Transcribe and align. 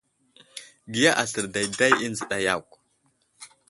Giya 0.93 1.11
aslər 1.21 1.47
dayday 1.53 1.93
i 2.05 2.07
nzəɗa 2.11 2.37
yakw. 2.45 2.71